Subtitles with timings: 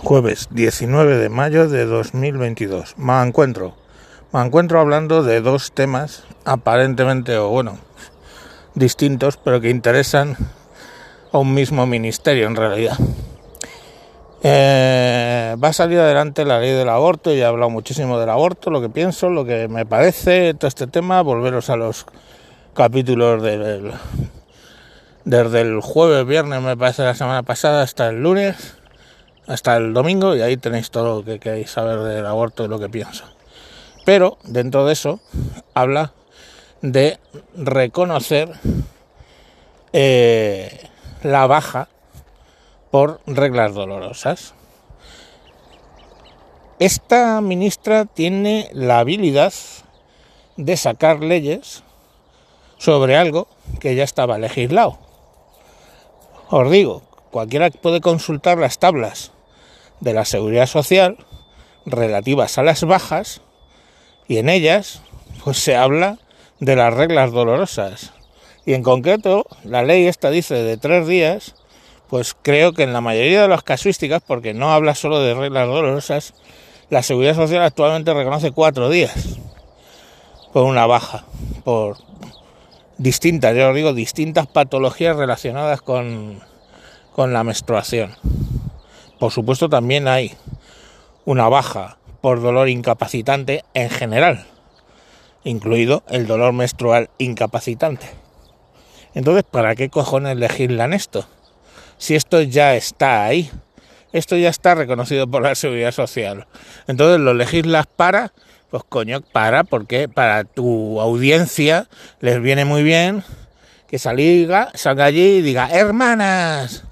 [0.00, 2.96] Jueves 19 de mayo de 2022.
[2.98, 3.74] Me encuentro.
[4.32, 7.78] Me encuentro hablando de dos temas aparentemente o bueno,
[8.76, 10.36] distintos, pero que interesan
[11.32, 12.96] a un mismo ministerio en realidad.
[14.44, 18.70] Eh, va a salir adelante la ley del aborto, y he hablado muchísimo del aborto,
[18.70, 22.06] lo que pienso, lo que me parece, todo este tema, volveros a los
[22.72, 23.92] capítulos del,
[25.24, 28.77] desde el jueves, viernes, me parece la semana pasada, hasta el lunes
[29.48, 32.78] hasta el domingo y ahí tenéis todo lo que queréis saber del aborto y lo
[32.78, 33.24] que pienso.
[34.04, 35.20] Pero dentro de eso
[35.74, 36.12] habla
[36.82, 37.18] de
[37.56, 38.50] reconocer
[39.92, 40.88] eh,
[41.22, 41.88] la baja
[42.90, 44.54] por reglas dolorosas.
[46.78, 49.52] Esta ministra tiene la habilidad
[50.56, 51.82] de sacar leyes
[52.76, 53.48] sobre algo
[53.80, 54.98] que ya estaba legislado.
[56.50, 59.32] Os digo, cualquiera puede consultar las tablas
[60.00, 61.16] de la seguridad social
[61.86, 63.40] relativas a las bajas
[64.26, 65.02] y en ellas
[65.44, 66.18] pues se habla
[66.60, 68.12] de las reglas dolorosas.
[68.66, 71.54] Y en concreto la ley esta dice de tres días
[72.08, 75.66] pues creo que en la mayoría de las casuísticas porque no habla solo de reglas
[75.68, 76.34] dolorosas
[76.90, 79.38] la seguridad social actualmente reconoce cuatro días
[80.52, 81.24] por una baja
[81.64, 81.98] por
[82.96, 86.40] distintas yo digo distintas patologías relacionadas con
[87.14, 88.14] con la menstruación
[89.18, 90.34] por supuesto, también hay
[91.24, 94.46] una baja por dolor incapacitante en general,
[95.44, 98.06] incluido el dolor menstrual incapacitante.
[99.14, 101.26] Entonces, ¿para qué cojones legislan esto?
[101.96, 103.50] Si esto ya está ahí,
[104.12, 106.46] esto ya está reconocido por la seguridad social.
[106.86, 108.32] Entonces, lo legislas para,
[108.70, 111.88] pues coño, para, porque para tu audiencia
[112.20, 113.24] les viene muy bien
[113.88, 116.84] que salga, salga allí y diga, hermanas,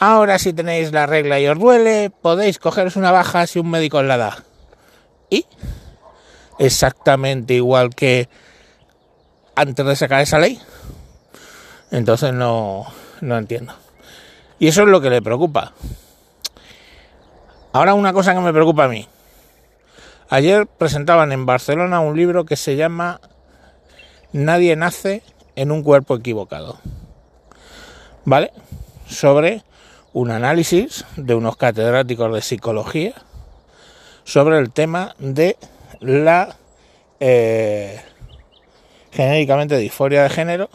[0.00, 3.98] Ahora si tenéis la regla y os duele, podéis cogeros una baja si un médico
[3.98, 4.44] os la da.
[5.28, 5.44] Y
[6.58, 8.28] exactamente igual que
[9.56, 10.60] antes de sacar esa ley.
[11.90, 12.86] Entonces no,
[13.20, 13.74] no entiendo.
[14.60, 15.72] Y eso es lo que le preocupa.
[17.72, 19.08] Ahora una cosa que me preocupa a mí.
[20.30, 23.20] Ayer presentaban en Barcelona un libro que se llama
[24.32, 25.22] Nadie nace
[25.56, 26.78] en un cuerpo equivocado.
[28.24, 28.52] ¿Vale?
[29.08, 29.64] Sobre
[30.18, 33.14] un análisis de unos catedráticos de psicología
[34.24, 35.56] sobre el tema de
[36.00, 36.56] la
[37.20, 38.02] eh,
[39.12, 40.70] genéricamente disforia de género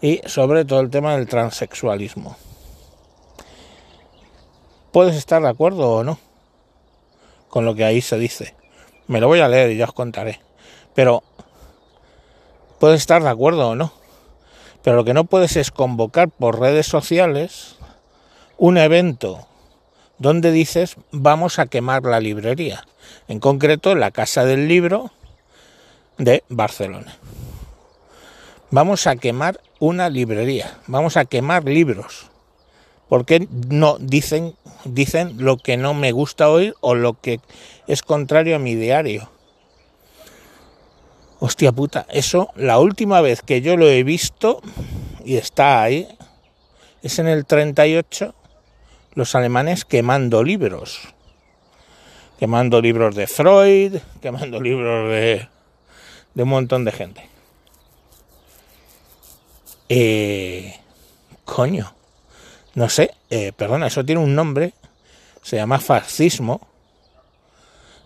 [0.00, 2.36] y sobre todo el tema del transexualismo.
[4.90, 6.18] Puedes estar de acuerdo o no
[7.48, 8.56] con lo que ahí se dice.
[9.06, 10.40] Me lo voy a leer y ya os contaré.
[10.96, 11.22] Pero
[12.80, 13.92] puedes estar de acuerdo o no.
[14.82, 17.76] Pero lo que no puedes es convocar por redes sociales
[18.58, 19.46] un evento
[20.18, 22.86] donde dices vamos a quemar la librería,
[23.28, 25.10] en concreto la Casa del Libro
[26.18, 27.16] de Barcelona.
[28.70, 32.26] Vamos a quemar una librería, vamos a quemar libros.
[33.08, 37.40] Porque no dicen dicen lo que no me gusta oír o lo que
[37.86, 39.30] es contrario a mi diario?
[41.38, 44.62] Hostia puta, eso la última vez que yo lo he visto
[45.24, 46.08] y está ahí
[47.02, 48.34] es en el 38
[49.16, 51.00] los alemanes quemando libros.
[52.38, 55.48] Quemando libros de Freud, quemando libros de,
[56.34, 57.28] de un montón de gente.
[59.88, 60.78] Eh,
[61.44, 61.94] coño,
[62.74, 64.74] no sé, eh, perdona, eso tiene un nombre,
[65.42, 66.60] se llama fascismo,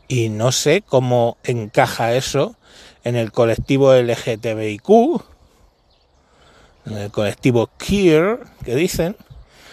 [0.06, 2.54] y no sé cómo encaja eso
[3.02, 4.90] en el colectivo LGTBIQ,
[6.86, 9.16] en el colectivo queer, que dicen,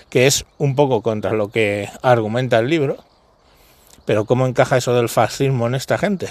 [0.09, 2.97] que es un poco contra lo que argumenta el libro,
[4.05, 6.29] pero ¿cómo encaja eso del fascismo en esta gente?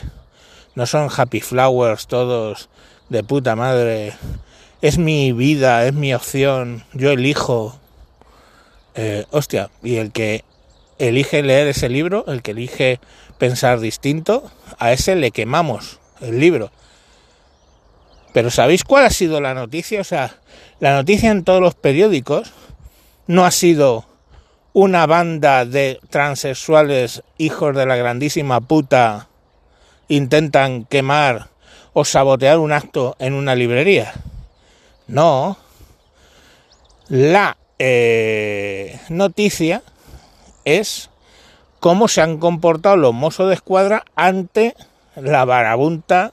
[0.75, 2.69] No son happy flowers todos
[3.09, 4.15] de puta madre,
[4.83, 7.79] es mi vida, es mi opción, yo elijo.
[8.95, 10.45] Eh, hostia, y el que
[10.99, 13.01] elige leer ese libro, el que elige
[13.39, 16.71] pensar distinto, a ese le quemamos el libro.
[18.33, 20.01] Pero ¿sabéis cuál ha sido la noticia?
[20.01, 20.37] O sea,
[20.81, 22.53] la noticia en todos los periódicos
[23.27, 24.05] no ha sido
[24.73, 29.29] una banda de transexuales hijos de la grandísima puta
[30.09, 31.49] intentan quemar
[31.93, 34.13] o sabotear un acto en una librería.
[35.07, 35.57] No.
[37.09, 39.83] La eh, noticia
[40.65, 41.11] es
[41.81, 44.75] cómo se han comportado los mozos de escuadra ante
[45.15, 46.33] la barabunta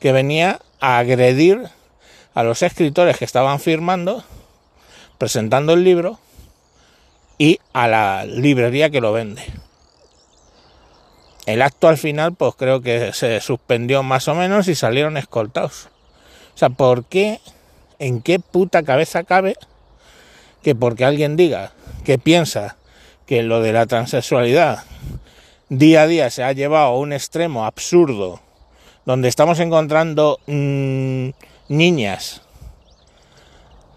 [0.00, 1.68] que venía a agredir
[2.34, 4.24] a los escritores que estaban firmando
[5.22, 6.18] presentando el libro
[7.38, 9.44] y a la librería que lo vende.
[11.46, 15.90] El acto al final, pues creo que se suspendió más o menos y salieron escoltados.
[16.56, 17.38] O sea, ¿por qué?
[18.00, 19.54] ¿En qué puta cabeza cabe
[20.60, 21.70] que porque alguien diga
[22.04, 22.76] que piensa
[23.24, 24.82] que lo de la transexualidad
[25.68, 28.40] día a día se ha llevado a un extremo absurdo,
[29.04, 31.28] donde estamos encontrando mmm,
[31.68, 32.42] niñas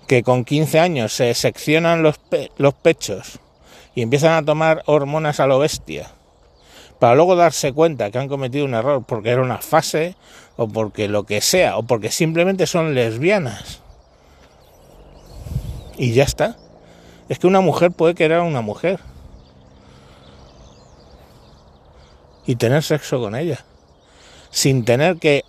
[0.07, 3.39] que con 15 años se seccionan los, pe los pechos
[3.95, 6.11] y empiezan a tomar hormonas a lo bestia,
[6.99, 10.15] para luego darse cuenta que han cometido un error porque era una fase
[10.57, 13.81] o porque lo que sea, o porque simplemente son lesbianas.
[15.97, 16.57] Y ya está.
[17.29, 18.99] Es que una mujer puede querer a una mujer.
[22.45, 23.65] Y tener sexo con ella.
[24.51, 25.43] Sin tener que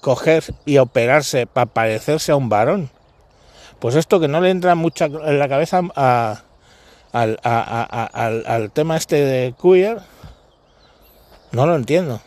[0.00, 2.90] coger y operarse para parecerse a un varón.
[3.80, 5.80] Pues esto que no le entra mucho en la cabeza
[7.12, 9.98] al, tema este de queer,
[11.52, 12.20] no lo entiendo.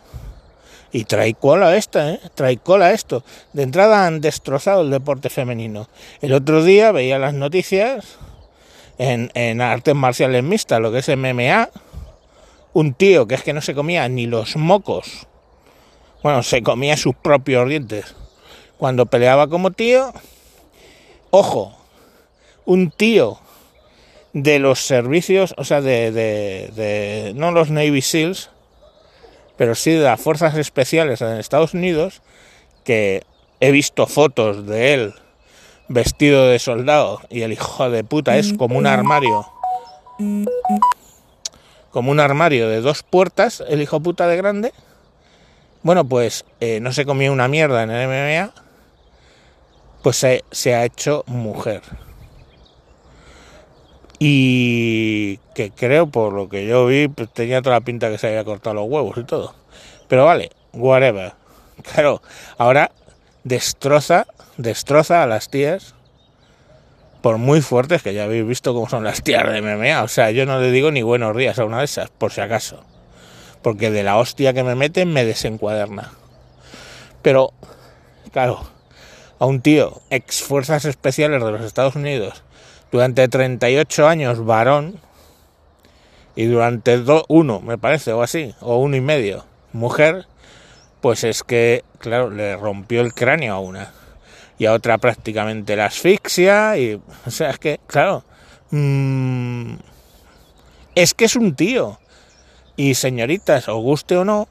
[0.92, 2.20] Y trae cola esta, ¿eh?
[2.36, 3.24] Trae cola esto.
[3.54, 5.88] De entrada han destrozado el deporte femenino.
[6.22, 8.18] El otro día veía las noticias
[8.98, 11.70] en, en artes marciales mixtas, lo que es MMA,
[12.74, 15.28] un tío que es que no se comía ni los mocos.
[16.24, 18.16] Bueno, se comía sus propios dientes.
[18.78, 20.14] Cuando peleaba como tío,
[21.36, 21.76] ojo,
[22.64, 23.40] un tío
[24.34, 28.52] de los servicios, o sea, de, de, de no los Navy SEALs,
[29.58, 32.22] pero sí de las fuerzas especiales en Estados Unidos,
[32.84, 33.24] que
[33.60, 35.14] he visto fotos de él
[35.88, 39.48] vestido de soldado y el hijo de puta es como un armario,
[41.90, 44.72] como un armario de dos puertas, el hijo puta de grande.
[45.82, 48.54] Bueno, pues eh, no se comió una mierda en el MMA,
[50.04, 51.82] pues se, ha hecho mujer.
[54.20, 58.28] Y que creo, por lo que yo vi, pues tenía toda la pinta que se
[58.28, 59.56] había cortado los huevos y todo.
[60.08, 61.34] Pero vale, whatever.
[61.92, 62.22] Claro,
[62.60, 62.92] ahora
[63.44, 64.28] destroza,
[64.58, 65.96] destroza a las tías,
[67.22, 70.04] por muy fuertes que ya habéis visto cómo son las tías de MMA.
[70.04, 72.42] O sea, yo no le digo ni buenos días a una de esas, por si
[72.42, 72.84] acaso.
[73.64, 76.12] Porque de la hostia que me meten me desencuaderna.
[77.24, 77.54] Pero,
[78.32, 78.73] claro,
[79.40, 82.44] a un tío ex fuerzas especiales de los Estados Unidos
[82.92, 85.00] durante 38 años varón
[86.36, 90.28] y durante do, uno, me parece, o así, o uno y medio, mujer,
[91.02, 93.92] pues es que, claro, le rompió el cráneo a una.
[94.58, 98.24] Y a otra prácticamente la asfixia y, o sea, es que, claro,
[98.72, 99.74] mmm,
[100.96, 102.00] es que es un tío.
[102.76, 104.48] Y señoritas, os guste o no,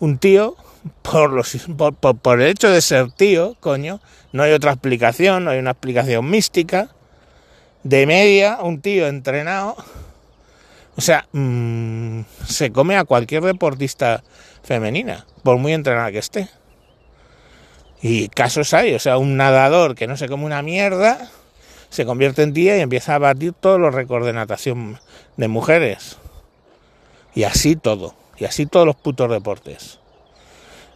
[0.00, 0.56] un tío
[1.02, 4.00] por, los, por, por, por el hecho de ser tío, coño,
[4.32, 6.90] no hay otra explicación, no hay una explicación mística
[7.82, 9.76] de media, un tío entrenado,
[10.96, 14.22] o sea, mmm, se come a cualquier deportista
[14.62, 16.48] femenina, por muy entrenada que esté.
[18.00, 21.30] Y casos hay, o sea, un nadador que no se come una mierda,
[21.88, 24.98] se convierte en tía y empieza a batir todos los récords de natación
[25.36, 26.18] de mujeres.
[27.34, 29.98] Y así todo, y así todos los putos deportes.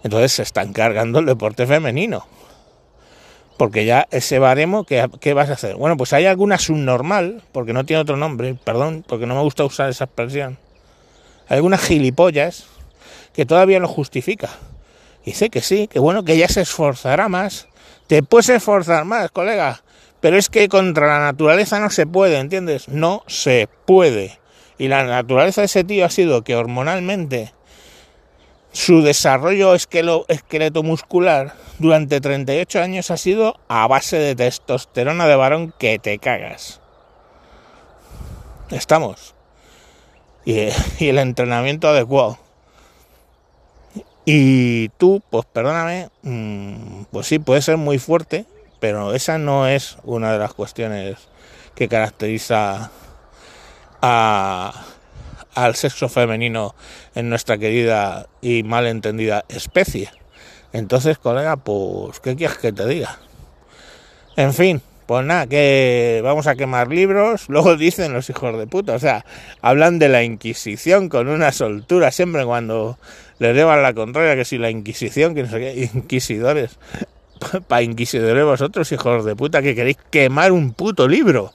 [0.03, 2.27] Entonces se están cargando el deporte femenino
[3.59, 5.75] porque ya ese baremo, ¿qué, ¿qué, vas a hacer?
[5.75, 9.65] Bueno, pues hay alguna subnormal, porque no tiene otro nombre, perdón, porque no me gusta
[9.65, 10.59] usar esa expresión.
[11.49, 12.67] Hay algunas gilipollas
[13.35, 14.49] que todavía lo justifica.
[15.27, 17.67] Dice que sí, que bueno, que ella se esforzará más.
[18.07, 19.83] Te puedes esforzar más, colega,
[20.21, 22.89] pero es que contra la naturaleza no se puede, ¿entiendes?
[22.89, 24.39] No se puede.
[24.79, 27.53] Y la naturaleza de ese tío ha sido que hormonalmente
[28.73, 35.75] su desarrollo esqueleto muscular durante 38 años ha sido a base de testosterona de varón
[35.79, 36.81] que te cagas.
[38.71, 39.35] Estamos.
[40.45, 42.39] Y, y el entrenamiento adecuado.
[44.31, 48.45] Y tú, pues perdóname, mmm, pues sí, puede ser muy fuerte,
[48.79, 51.17] pero esa no es una de las cuestiones
[51.75, 52.91] que caracteriza
[54.03, 54.85] a,
[55.65, 56.75] al sexo femenino
[57.15, 60.11] en nuestra querida y mal entendida especie.
[60.73, 63.19] Entonces, colega, pues, ¿qué quieres que te diga?
[64.37, 68.95] En fin, pues nada, que vamos a quemar libros, luego dicen los hijos de puta,
[68.95, 69.25] o sea,
[69.61, 72.99] hablan de la Inquisición con una soltura siempre cuando
[73.39, 76.79] les llevan la contraria, que si la Inquisición, que no sé qué, inquisidores,
[77.69, 81.53] para inquisidores vosotros, hijos de puta, que queréis quemar un puto libro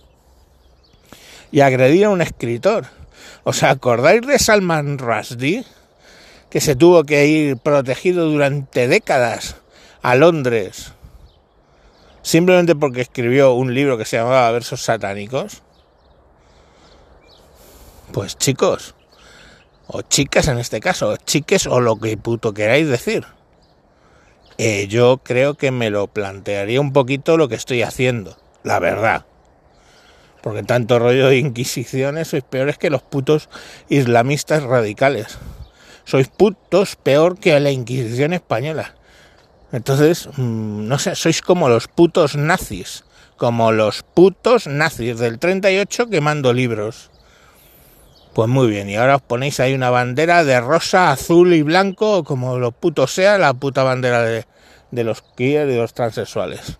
[1.52, 3.03] y agredir a un escritor.
[3.44, 5.66] ¿Os acordáis de Salman Rushdie?
[6.50, 9.56] Que se tuvo que ir protegido durante décadas
[10.02, 10.94] a Londres
[12.24, 15.62] simplemente porque escribió un libro que se llamaba Versos Satánicos.
[18.12, 18.96] Pues chicos,
[19.88, 23.26] o chicas en este caso, chiques o lo que puto queráis decir.
[24.58, 29.26] Eh, yo creo que me lo plantearía un poquito lo que estoy haciendo, la verdad.
[30.44, 33.48] Porque tanto rollo de inquisiciones sois peores que los putos
[33.88, 35.40] islamistas radicales.
[36.04, 38.94] Sois putos peor que la Inquisición española.
[39.72, 43.06] Entonces, mm, no sé, sois como los putos nazis.
[43.38, 47.10] Como los putos nazis del 38 quemando libros.
[48.34, 52.26] Pues muy bien, y ahora os ponéis ahí una bandera de rosa, azul y blanco,
[52.26, 54.46] como lo puto sea, la puta bandera de,
[55.04, 56.80] los queer y los transexuales.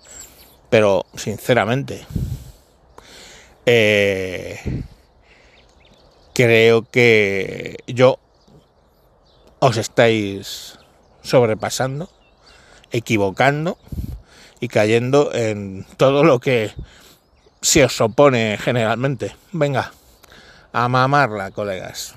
[0.70, 2.06] Pero, sinceramente,
[3.66, 4.60] eh,
[6.34, 8.20] creo que yo
[9.60, 10.78] os estáis
[11.22, 12.10] sobrepasando,
[12.92, 13.78] equivocando
[14.60, 16.72] y cayendo en todo lo que
[17.62, 19.36] se os opone generalmente.
[19.52, 19.94] Venga,
[20.74, 22.16] a mamarla, colegas.